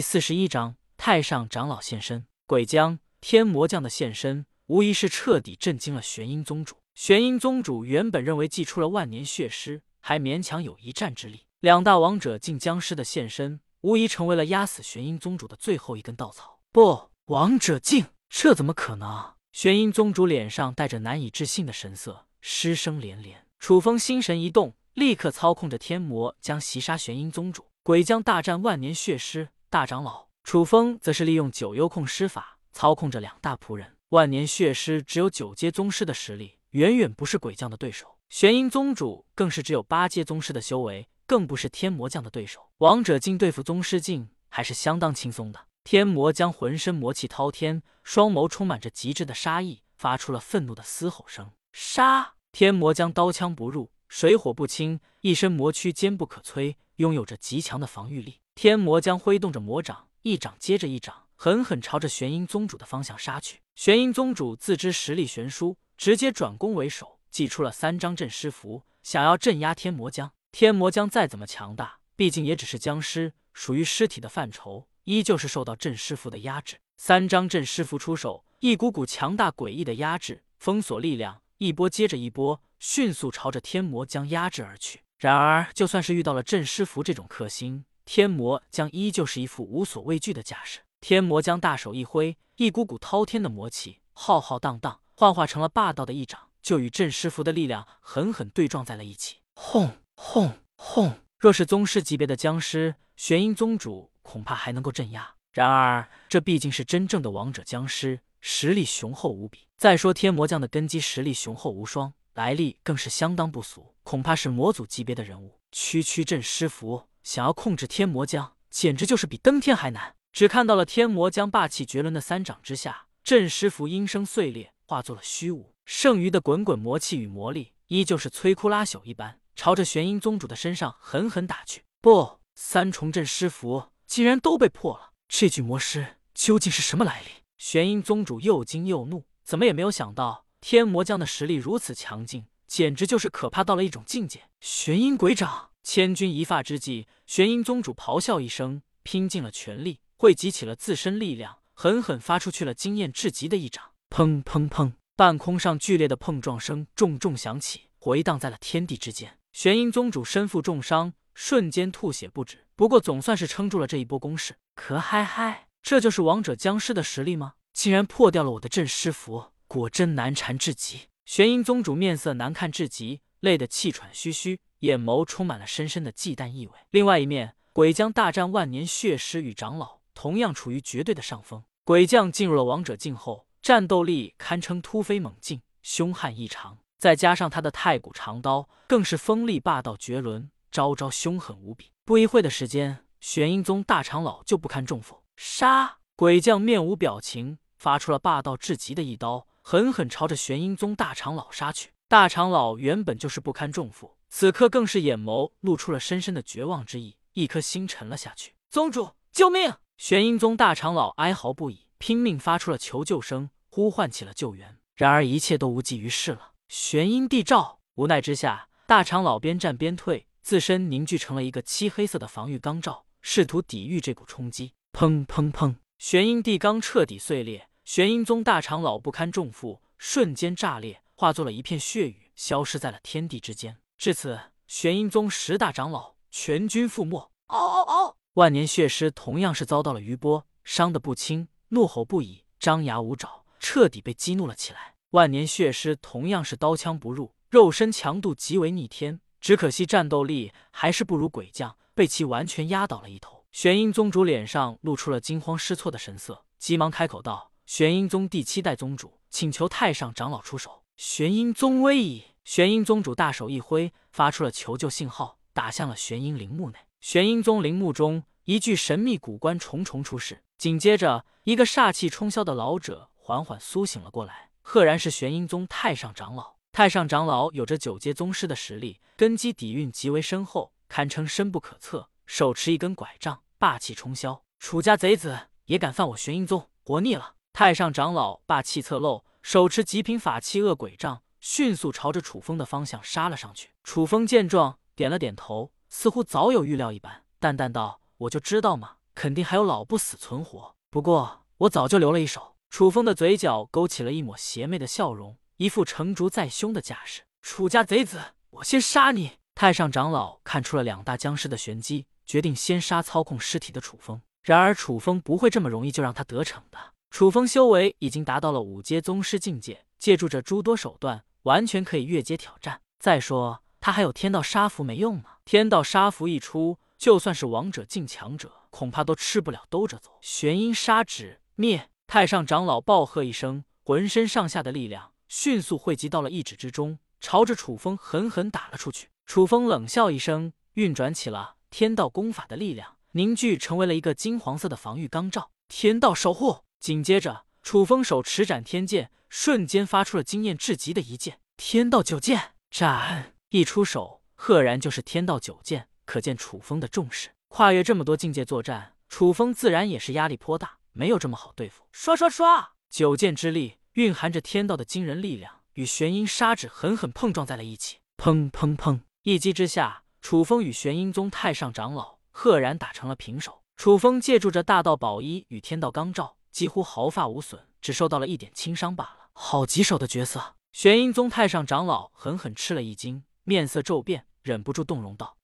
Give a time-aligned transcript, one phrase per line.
[0.00, 2.24] 第四十一章太上长老现身。
[2.46, 6.76] 鬼将、天魔将的现身，无疑是彻底震惊了玄阴宗主。
[6.94, 11.44] 玄阴宗主原本认为祭出了万年血尸，还勉强有一战之力。
[11.60, 16.60] 两大王者进僵尸的现身，无疑成为了压死玄阴宗主的最后一根稻草。
[16.72, 19.34] 不，王者境，这怎么可能？
[19.52, 23.46] 玄阴宗主脸上带着难以置信的神色，失声连连。
[23.58, 27.66] 楚风心神一动，立刻操控着天魔将袭杀玄阴宗主。
[27.82, 29.50] 鬼将大战万年血尸。
[29.70, 33.96] 大长老楚风则是利用九幽控尸法操控着两大仆人。
[34.08, 38.18] 万年血尸只有九阶宗师的实力，远远不是鬼将的对手。
[38.28, 42.68] 玄阴宗主更是只有八阶宗师的修为，更不是天魔将的对手。
[42.78, 45.60] 王者境对付宗师境还是相当轻松的。
[45.84, 51.48] 天魔将浑身魔气滔天，双眸充满着极致的杀意，发出了愤怒的嘶吼声。
[51.72, 52.34] 杀！
[52.50, 58.40] 天魔将刀枪不入，水火不侵，一身魔躯坚不可摧，拥有着极强的防御力。
[58.62, 63.60] 天魔将挥动着魔掌，一掌接着一掌，狠狠朝着玄阴宗主的方向杀去。
[63.74, 70.30] 玄阴宗主自知实力悬殊，直接转攻为守，祭出了三张镇尸符，想要镇压天魔将。
[70.52, 76.76] 天魔将再怎么强大，毕竟也只是僵尸，属于尸体的范畴，依旧是受到镇尸符的压制。
[76.98, 85.00] 三张镇尸符出手，一股股强大诡异的压制封锁力量，一波接着一波，迅速朝着天魔将压制而去。
[85.16, 90.80] 然而，就算是遇到了镇尸符这种克星，天魔将依旧是一副无所畏惧的架势。
[91.00, 99.36] 天魔将大手一挥，一股股滔天的魔气浩浩荡荡，幻化成了霸道的一掌，就与镇尸符的力量狠狠对撞在了一起。
[99.54, 101.20] 轰轰轰！
[101.38, 105.36] 若是宗师级别的僵尸，玄阴宗主恐怕还能够镇压。
[105.52, 109.68] 然而，这毕竟是真正的王者僵尸，实力雄厚无比。
[109.76, 115.60] 再说天魔将的根基实力雄厚无双，来历更是相当不俗，恐怕是魔祖级别的人物。
[115.70, 117.04] 区区镇尸符。
[117.22, 120.16] 想要控制天魔将，简直就是比登天还难。
[120.32, 125.74] 只看到了天魔将霸气绝伦的三掌之下，镇尸符应声碎裂，化作了虚无。
[125.84, 131.82] 剩余的滚滚魔气与魔力，依旧是摧枯拉朽一般，朝着玄阴宗主的身上狠狠打去。
[132.00, 135.10] 不，三重镇尸符竟然都被破了！
[135.28, 137.26] 这具魔尸究竟是什么来历？
[137.58, 144.44] 玄阴宗主又惊又怒，怎么也没有想到天魔将的实力如此强劲，简直就是可怕到了一种境界。
[144.60, 145.69] 玄阴鬼掌。
[145.82, 153.92] 千钧一发之际，玄阴宗主咆哮一声，拼尽了全力，汇集起了自身力量，狠狠发出去了惊艳至极的一掌。
[154.10, 154.92] 砰砰砰！
[155.16, 159.38] 半空上剧烈的碰撞声重重响起，回荡在了天地之间。
[159.52, 162.66] 玄阴宗主身负重伤，瞬间吐血不止。
[162.76, 164.56] 不过总算是撑住了这一波攻势。
[164.74, 167.54] 可嗨嗨，这就是王者僵尸的实力吗？
[167.72, 171.08] 竟然破掉了我的镇尸符，果真难缠至极。
[171.24, 174.60] 玄阴宗主面色难看至极，累得气喘吁吁。
[174.80, 176.72] 眼眸充满了深深的忌惮意味。
[176.90, 181.62] 另外一面，鬼将大战万年血尸与长老，同样处于绝对的上风。
[181.84, 186.78] 鬼将进入了王者境后，战斗力堪称突飞猛进，凶悍异常。
[186.96, 191.92] 再加上他的太古长刀，更是锋利霸道绝伦，招招凶狠无比。
[192.06, 195.98] 不一会的时间，玄阴宗大长老就不堪重负，杀！
[196.16, 201.90] 鬼将面无表情，发出了霸道至极的一刀，狠狠朝着玄阴宗大长老杀去。
[202.10, 204.16] 大长老原本就是不堪重负。
[204.28, 208.56] 此刻更是眼眸露出了深深的绝望之意，一颗心沉了下去。
[208.68, 209.74] 宗主，救命！
[209.96, 214.78] 玄阴宗大长老哀嚎不已，拼命发出了求救声，呼唤起了救援。
[214.96, 216.54] 然而一切都无济于事了。
[216.66, 224.72] 玄阴地罩，无奈之下，大长老边战边退，自身凝聚成了一个漆黑色的防御钢罩，试图抵御这股冲击。
[224.92, 225.76] 砰砰砰！
[225.96, 233.76] 玄阴地罡彻底碎裂，玄阴宗大长老不堪重负，瞬间炸裂，化作了一片血雨，消失在了天地之间。
[233.98, 237.30] 至此，玄阴宗十大长老全军覆没。
[237.48, 238.16] 嗷嗷嗷！
[238.32, 244.94] 万年血尸同样是遭到了余波，伤得不轻，怒吼不已，张牙舞爪，彻底被激怒了起来。
[245.10, 253.44] 万年血尸同样是刀枪不入，肉身强度极为逆天，只可惜战斗力还是不如鬼将，被其完全压倒了一头。
[253.52, 262.24] 玄阴宗主脸上露出了惊慌失措的神色，急忙开口道：“玄阴宗第七代宗主，请求太上长老出手。”玄阴宗危矣！
[262.44, 266.76] 玄阴宗主大手一挥，发出了求救信号，打向了玄阴陵墓内。
[267.00, 270.42] 玄阴宗陵墓中，一具神秘古棺重重出世。
[270.58, 276.56] 紧接着，一个煞气冲霄的老者缓缓苏醒了过来，赫然是玄阴宗太上长老。
[276.70, 282.10] 太上长老有着九阶宗师的实力，根基底蕴极为深厚，堪称深不可测。
[282.26, 284.38] 手持一根拐杖，霸气冲霄。
[284.58, 287.36] 楚家贼子也敢犯我玄阴宗，活腻了！
[287.54, 291.22] 太上长老霸气侧漏，手持极品法器恶鬼杖。
[291.40, 293.70] 迅速朝着楚风的方向杀了上去。
[293.82, 300.76] 楚风见状，点了点头，似乎早有预料一般，淡淡道：“我就知道嘛，肯定还有老不死存活。
[300.90, 302.56] 不过我早就留了一手。
[302.68, 307.22] 楚风的嘴角勾起了一抹邪魅的笑容，一副成竹在胸的架势。
[307.40, 308.20] 楚家贼子，
[308.50, 309.38] 我先杀你！
[309.54, 314.20] 太上长老看出了两大僵尸的玄机，决定先杀操控尸体的楚风。
[314.42, 316.78] 然而楚风不会这么容易就让他得逞的。
[317.10, 322.80] 楚风修为已经达到了五阶宗师境界，借助着诸多手段，完全可以越阶挑战。
[322.98, 330.12] 再说他还有天道杀符没用呢，天道杀符一出，就算是王者境强者，恐怕都吃不了兜着走。
[330.22, 331.90] 玄阴杀指灭！
[332.06, 339.08] 太上长老暴喝一声，浑身上下的力量迅速汇集到了一指之中，朝着楚风狠狠打了出去。
[339.26, 345.50] 楚风冷笑一声，运转起了天道功法的力量，凝聚成为了一个金黄色的防御钢罩。
[345.68, 346.60] 天道守护。
[346.80, 353.34] 紧接着，楚风手持斩天剑，瞬间发出了惊艳至极的一剑——天道九剑斩。
[353.50, 357.28] 一出手，赫然就是天道九剑，可见楚风的重视。
[357.48, 360.78] 跨越这么多境界作战，楚风自然也是压力颇大。
[360.92, 362.72] 没有这么好对付，刷刷刷！
[362.88, 367.98] 九剑之力蕴含着天道的惊人力量，与玄阴杀指狠狠碰撞在了一起。
[368.16, 369.00] 砰砰砰！
[369.22, 373.62] 一击之下，楚风与玄阴宗太上长老赫然打成了平手。
[373.76, 379.30] 楚风借助着大道宝衣与天道罡罩，几乎毫发无损，只受到了一点轻伤罢了。
[379.32, 380.54] 好棘手的角色！
[380.72, 385.36] 玄阴宗太上长老狠狠吃了一惊，面色骤变，忍不住动容道：“